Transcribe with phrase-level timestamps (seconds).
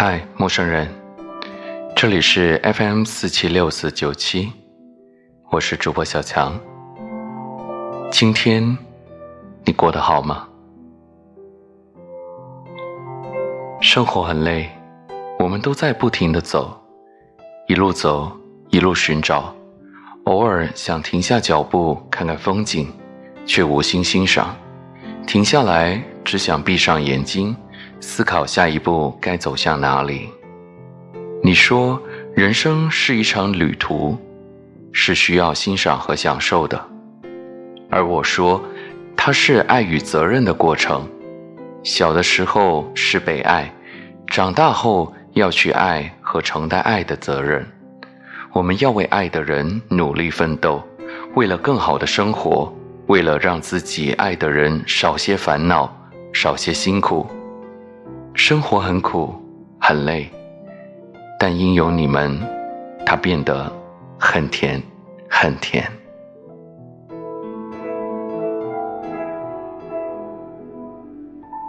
[0.00, 0.86] 嗨，陌生人，
[1.96, 4.52] 这里是 FM 四七六四九七，
[5.50, 6.56] 我是主播小强。
[8.08, 8.78] 今天
[9.64, 10.46] 你过得好吗？
[13.80, 14.70] 生活很累，
[15.40, 16.80] 我们都在不停的走，
[17.66, 18.30] 一路走，
[18.70, 19.52] 一路寻找，
[20.26, 22.86] 偶尔想停下脚步看看风景，
[23.44, 24.54] 却无心欣赏；
[25.26, 27.56] 停下来，只想闭上眼睛。
[28.00, 30.28] 思考下一步该走向哪里？
[31.42, 32.00] 你说
[32.34, 34.16] 人生是一场旅途，
[34.92, 36.80] 是需要欣赏和享受的，
[37.90, 38.62] 而我说
[39.16, 41.08] 它是爱与责任的过程。
[41.82, 43.72] 小的时候是被爱，
[44.26, 47.66] 长大后要去爱和承担爱的责任。
[48.52, 50.82] 我们要为爱的人努力奋斗，
[51.34, 52.72] 为了更好的生活，
[53.06, 55.92] 为了让自己爱的人少些烦恼，
[56.32, 57.26] 少些辛苦。
[58.40, 59.34] 生活很苦，
[59.80, 60.30] 很累，
[61.40, 62.40] 但因有你们，
[63.04, 63.70] 它变得
[64.16, 64.80] 很甜，
[65.28, 65.84] 很甜。